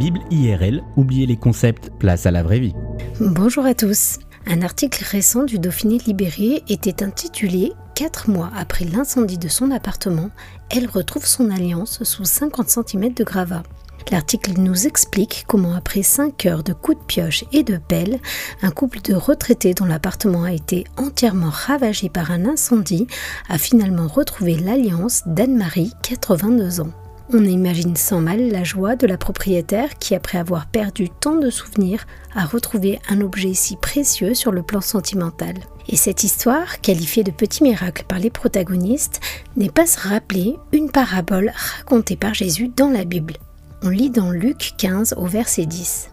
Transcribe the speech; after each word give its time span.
Bible 0.00 0.20
IRL, 0.30 0.82
oubliez 0.96 1.26
les 1.26 1.36
concepts, 1.36 1.90
place 1.98 2.24
à 2.24 2.30
la 2.30 2.42
vraie 2.42 2.58
vie. 2.58 2.74
Bonjour 3.20 3.66
à 3.66 3.74
tous. 3.74 4.18
Un 4.46 4.62
article 4.62 5.04
récent 5.04 5.44
du 5.44 5.58
Dauphiné 5.58 5.98
libéré 5.98 6.62
était 6.70 7.02
intitulé 7.02 7.74
4 7.96 8.30
mois 8.30 8.50
après 8.56 8.86
l'incendie 8.86 9.36
de 9.36 9.48
son 9.48 9.70
appartement, 9.70 10.30
elle 10.70 10.86
retrouve 10.86 11.26
son 11.26 11.50
alliance 11.50 12.02
sous 12.02 12.24
50 12.24 12.70
cm 12.70 13.12
de 13.12 13.24
gravats. 13.24 13.62
L'article 14.10 14.52
nous 14.56 14.86
explique 14.86 15.44
comment 15.46 15.74
après 15.74 16.02
5 16.02 16.46
heures 16.46 16.64
de 16.64 16.72
coups 16.72 16.98
de 16.98 17.04
pioche 17.04 17.44
et 17.52 17.62
de 17.62 17.76
pelle, 17.76 18.20
un 18.62 18.70
couple 18.70 19.02
de 19.02 19.12
retraités 19.12 19.74
dont 19.74 19.84
l'appartement 19.84 20.44
a 20.44 20.52
été 20.54 20.84
entièrement 20.96 21.50
ravagé 21.50 22.08
par 22.08 22.30
un 22.30 22.46
incendie 22.46 23.06
a 23.50 23.58
finalement 23.58 24.08
retrouvé 24.08 24.56
l'alliance 24.56 25.24
d'Anne-Marie, 25.26 25.92
82 26.02 26.80
ans. 26.80 26.90
On 27.32 27.44
imagine 27.44 27.94
sans 27.94 28.20
mal 28.20 28.50
la 28.50 28.64
joie 28.64 28.96
de 28.96 29.06
la 29.06 29.16
propriétaire 29.16 29.98
qui, 30.00 30.16
après 30.16 30.38
avoir 30.38 30.66
perdu 30.66 31.08
tant 31.08 31.36
de 31.36 31.48
souvenirs, 31.48 32.04
a 32.34 32.44
retrouvé 32.44 32.98
un 33.08 33.20
objet 33.20 33.54
si 33.54 33.76
précieux 33.76 34.34
sur 34.34 34.50
le 34.50 34.64
plan 34.64 34.80
sentimental. 34.80 35.54
Et 35.88 35.96
cette 35.96 36.24
histoire, 36.24 36.80
qualifiée 36.80 37.22
de 37.22 37.30
petit 37.30 37.62
miracle 37.62 38.04
par 38.08 38.18
les 38.18 38.30
protagonistes, 38.30 39.20
n'est 39.56 39.70
pas 39.70 39.86
se 39.86 40.08
rappeler 40.08 40.56
une 40.72 40.90
parabole 40.90 41.52
racontée 41.54 42.16
par 42.16 42.34
Jésus 42.34 42.68
dans 42.76 42.90
la 42.90 43.04
Bible. 43.04 43.34
On 43.82 43.90
lit 43.90 44.10
dans 44.10 44.30
Luc 44.30 44.72
15 44.78 45.14
au 45.16 45.26
verset 45.26 45.66
10. 45.66 46.10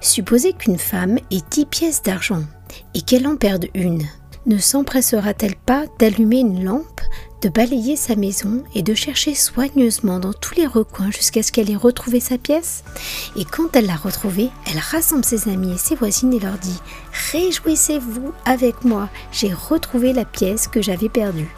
Supposez 0.00 0.54
qu'une 0.54 0.78
femme 0.78 1.18
ait 1.30 1.42
10 1.50 1.66
pièces 1.66 2.02
d'argent 2.02 2.44
et 2.94 3.02
qu'elle 3.02 3.26
en 3.26 3.36
perde 3.36 3.66
une. 3.74 4.04
Ne 4.46 4.56
s'empressera-t-elle 4.56 5.56
pas 5.56 5.84
d'allumer 5.98 6.38
une 6.38 6.64
lampe 6.64 7.00
de 7.42 7.48
balayer 7.48 7.96
sa 7.96 8.16
maison 8.16 8.62
et 8.74 8.82
de 8.82 8.94
chercher 8.94 9.34
soigneusement 9.34 10.18
dans 10.18 10.32
tous 10.32 10.54
les 10.54 10.66
recoins 10.66 11.10
jusqu'à 11.10 11.42
ce 11.42 11.52
qu'elle 11.52 11.70
ait 11.70 11.76
retrouvé 11.76 12.20
sa 12.20 12.38
pièce. 12.38 12.82
Et 13.36 13.44
quand 13.44 13.74
elle 13.76 13.86
l'a 13.86 13.96
retrouvée, 13.96 14.50
elle 14.66 14.78
rassemble 14.78 15.24
ses 15.24 15.48
amis 15.48 15.74
et 15.74 15.78
ses 15.78 15.94
voisines 15.94 16.32
et 16.32 16.40
leur 16.40 16.58
dit 16.58 16.80
Réjouissez-vous 17.32 18.32
avec 18.44 18.84
moi, 18.84 19.08
j'ai 19.32 19.52
retrouvé 19.52 20.12
la 20.12 20.24
pièce 20.24 20.68
que 20.68 20.82
j'avais 20.82 21.08
perdue. 21.08 21.54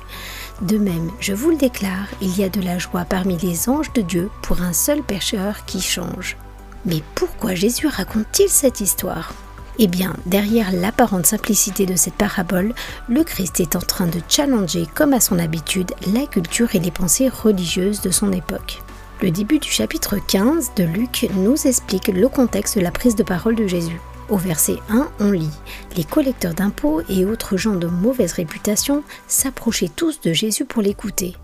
De 0.62 0.77
même, 0.77 1.11
je 1.20 1.34
vous 1.34 1.50
le 1.50 1.56
déclare, 1.56 2.08
il 2.20 2.36
y 2.36 2.42
a 2.42 2.48
de 2.48 2.61
la 2.61 2.78
joie 2.78 3.05
parmi 3.05 3.36
les 3.39 3.69
anges 3.69 3.92
de 3.92 4.02
Dieu 4.02 4.30
pour 4.42 4.61
un 4.62 4.72
seul 4.72 5.02
pécheur 5.02 5.64
qui 5.67 5.80
change. 5.80 6.36
Mais 6.84 7.02
pourquoi 7.14 7.55
Jésus 7.55 7.86
raconte-t-il 7.86 8.48
cette 8.48 8.80
histoire? 8.80 9.33
Eh 9.78 9.86
bien, 9.86 10.14
derrière 10.26 10.72
l'apparente 10.72 11.26
simplicité 11.26 11.86
de 11.86 11.96
cette 11.96 12.14
parabole, 12.14 12.74
le 13.08 13.22
Christ 13.22 13.60
est 13.60 13.76
en 13.76 13.80
train 13.80 14.06
de 14.06 14.20
challenger, 14.28 14.86
comme 14.94 15.12
à 15.12 15.20
son 15.20 15.38
habitude, 15.38 15.92
la 16.12 16.26
culture 16.26 16.74
et 16.74 16.80
les 16.80 16.90
pensées 16.90 17.28
religieuses 17.28 18.00
de 18.00 18.10
son 18.10 18.32
époque. 18.32 18.82
Le 19.22 19.30
début 19.30 19.58
du 19.58 19.68
chapitre 19.68 20.16
15 20.26 20.72
de 20.76 20.84
Luc 20.84 21.28
nous 21.34 21.66
explique 21.66 22.08
le 22.08 22.28
contexte 22.28 22.76
de 22.76 22.82
la 22.82 22.90
prise 22.90 23.16
de 23.16 23.22
parole 23.22 23.54
de 23.54 23.66
Jésus. 23.66 24.00
Au 24.28 24.36
verset 24.36 24.76
1, 24.90 25.08
on 25.20 25.30
lit 25.30 25.48
Les 25.96 26.04
collecteurs 26.04 26.54
d'impôts 26.54 27.02
et 27.08 27.24
autres 27.24 27.56
gens 27.56 27.76
de 27.76 27.86
mauvaise 27.86 28.32
réputation 28.32 29.02
s'approchaient 29.26 29.90
tous 29.94 30.20
de 30.20 30.32
Jésus 30.32 30.64
pour 30.64 30.82
l'écouter. 30.82 31.34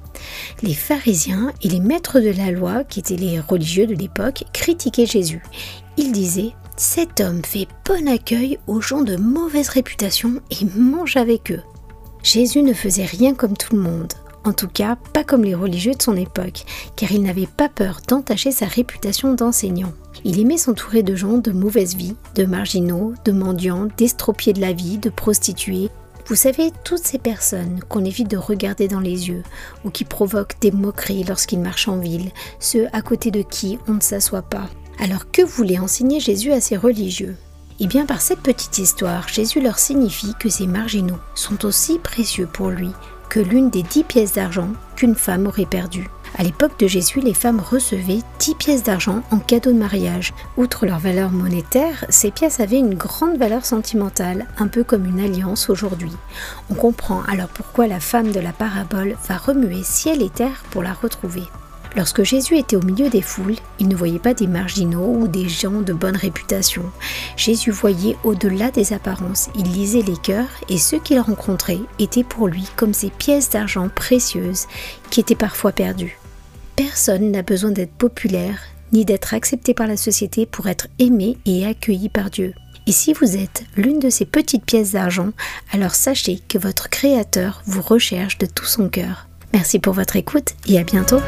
Les 0.62 0.74
pharisiens 0.74 1.52
et 1.62 1.68
les 1.68 1.80
maîtres 1.80 2.20
de 2.20 2.30
la 2.30 2.50
loi, 2.50 2.84
qui 2.84 3.00
étaient 3.00 3.16
les 3.16 3.40
religieux 3.40 3.86
de 3.86 3.94
l'époque, 3.94 4.44
critiquaient 4.52 5.06
Jésus. 5.06 5.42
Ils 5.96 6.12
disaient 6.12 6.52
cet 6.77 7.20
homme 7.20 7.42
fait 7.44 7.69
bon 7.84 8.08
accueil 8.08 8.58
aux 8.67 8.80
gens 8.80 9.03
de 9.03 9.17
mauvaise 9.17 9.69
réputation 9.69 10.41
et 10.50 10.64
mange 10.77 11.17
avec 11.17 11.53
eux. 11.53 11.62
Jésus 12.22 12.62
ne 12.62 12.72
faisait 12.72 13.05
rien 13.05 13.34
comme 13.34 13.56
tout 13.56 13.77
le 13.77 13.83
monde, 13.83 14.12
en 14.44 14.53
tout 14.53 14.69
cas 14.69 14.97
pas 15.12 15.22
comme 15.22 15.45
les 15.45 15.55
religieux 15.55 15.95
de 15.95 16.02
son 16.02 16.17
époque, 16.17 16.64
car 16.97 17.12
il 17.12 17.22
n'avait 17.22 17.47
pas 17.47 17.69
peur 17.69 18.00
d'entacher 18.08 18.50
sa 18.50 18.67
réputation 18.67 19.34
d'enseignant. 19.34 19.92
Il 20.25 20.41
aimait 20.41 20.56
s'entourer 20.56 21.02
de 21.02 21.14
gens 21.14 21.39
de 21.39 21.52
mauvaise 21.52 21.95
vie, 21.95 22.17
de 22.34 22.45
marginaux, 22.45 23.14
de 23.25 23.33
mendiants, 23.33 23.89
d'estropiés 23.97 24.52
de 24.52 24.61
la 24.61 24.72
vie, 24.72 24.98
de 24.98 25.11
prostituées. 25.11 25.91
Vous 26.27 26.34
savez, 26.34 26.72
toutes 26.85 27.05
ces 27.05 27.18
personnes 27.18 27.80
qu'on 27.89 28.05
évite 28.05 28.30
de 28.30 28.39
regarder 28.39 28.89
dans 28.89 29.01
les 29.01 29.29
yeux, 29.29 29.42
ou 29.85 29.91
qui 29.91 30.05
provoquent 30.05 30.58
des 30.61 30.73
moqueries 30.73 31.24
lorsqu'ils 31.24 31.61
marchent 31.61 31.89
en 31.89 31.98
ville, 31.98 32.30
ceux 32.58 32.89
à 32.92 33.02
côté 33.02 33.30
de 33.30 33.42
qui 33.42 33.79
on 33.86 33.95
ne 33.95 34.01
s'assoit 34.01 34.42
pas, 34.42 34.68
alors 34.98 35.30
que 35.30 35.42
voulait 35.42 35.78
enseigner 35.78 36.20
Jésus 36.20 36.52
à 36.52 36.60
ces 36.60 36.77
religieux? 36.77 37.36
Eh 37.80 37.86
bien 37.86 38.06
par 38.06 38.20
cette 38.20 38.40
petite 38.40 38.78
histoire, 38.78 39.28
Jésus 39.28 39.60
leur 39.60 39.78
signifie 39.78 40.34
que 40.38 40.48
ces 40.48 40.66
marginaux 40.66 41.18
sont 41.34 41.64
aussi 41.64 41.98
précieux 41.98 42.46
pour 42.46 42.70
lui 42.70 42.90
que 43.28 43.40
l'une 43.40 43.70
des 43.70 43.82
dix 43.82 44.05
pièces 44.05 44.34
d'argent 44.34 44.68
qu'une 44.94 45.16
femme 45.16 45.46
aurait 45.46 45.66
perdues. 45.66 46.08
À 46.36 46.42
l'époque 46.42 46.78
de 46.78 46.86
Jésus, 46.86 47.20
les 47.20 47.34
femmes 47.34 47.60
recevaient 47.60 48.20
dix 48.38 48.55
pièces 48.55 48.82
d'argent 48.82 49.22
en 49.30 49.38
cadeau 49.38 49.72
de 49.72 49.78
mariage. 49.78 50.34
Outre 50.56 50.84
leur 50.84 50.98
valeur 50.98 51.30
monétaire, 51.30 52.05
ces 52.08 52.30
pièces 52.30 52.61
avaient 52.61 52.78
une 52.78 52.94
grande 52.94 53.36
valeur 53.36 53.64
sentimentale, 53.64 54.46
un 54.58 54.66
peu 54.66 54.82
comme 54.82 55.05
une 55.05 55.20
alliance 55.20 55.70
aujourd'hui. 55.70 56.12
On 56.70 56.74
comprend 56.74 57.22
alors 57.22 57.48
pourquoi 57.48 57.86
la 57.86 58.00
femme 58.00 58.32
de 58.32 58.40
la 58.40 58.52
parabole 58.52 59.16
va 59.28 59.36
remuer 59.36 59.82
ciel 59.84 60.22
et 60.22 60.30
terre 60.30 60.64
pour 60.70 60.82
la 60.82 60.92
retrouver. 60.92 61.44
Lorsque 61.96 62.24
Jésus 62.24 62.58
était 62.58 62.77
au 62.77 62.82
milieu 62.82 63.08
des 63.08 63.22
foules, 63.22 63.56
il 63.78 63.86
ne 63.88 63.94
voyait 63.94 64.18
pas 64.18 64.34
des 64.34 64.48
marginaux 64.48 65.14
ou 65.16 65.28
des 65.28 65.48
gens 65.48 65.80
de 65.80 65.92
bonne 65.92 66.16
réputation. 66.16 66.82
Jésus 67.36 67.70
voyait 67.70 68.16
au-delà 68.24 68.70
des 68.70 68.92
apparences, 68.92 69.48
il 69.56 69.70
lisait 69.72 70.02
les 70.02 70.16
cœurs 70.16 70.50
et 70.68 70.78
ceux 70.78 70.98
qu'il 70.98 71.20
rencontrait 71.20 71.80
étaient 72.00 72.24
pour 72.24 72.48
lui 72.48 72.66
comme 72.77 72.94
ces 72.94 73.10
pièces 73.10 73.50
d'argent 73.50 73.88
précieuses 73.88 74.66
qui 75.10 75.20
étaient 75.20 75.36
parfois 75.36 75.72
perdues. 75.72 76.18
Personne 76.74 77.30
n'a 77.30 77.42
besoin 77.42 77.70
d'être 77.70 77.92
populaire 77.92 78.58
ni 78.92 79.05
d'être 79.05 79.34
accepté 79.34 79.74
par 79.74 79.86
la 79.86 79.96
société 79.96 80.46
pour 80.46 80.68
être 80.68 80.88
aimé 80.98 81.36
et 81.46 81.66
accueilli 81.66 82.08
par 82.08 82.30
Dieu. 82.30 82.55
Et 82.86 82.92
si 82.92 83.12
vous 83.12 83.36
êtes 83.36 83.64
l'une 83.76 83.98
de 83.98 84.11
ces 84.11 84.24
petites 84.24 84.64
pièces 84.64 84.92
d'argent, 84.92 85.30
alors 85.72 85.94
sachez 85.94 86.40
que 86.48 86.58
votre 86.58 86.90
Créateur 86.90 87.62
vous 87.66 87.82
recherche 87.82 88.38
de 88.38 88.46
tout 88.46 88.66
son 88.66 88.88
cœur. 88.88 89.26
Merci 89.52 89.78
pour 89.78 89.94
votre 89.94 90.16
écoute 90.16 90.55
et 90.66 90.78
à 90.78 90.84
bientôt. 90.84 91.20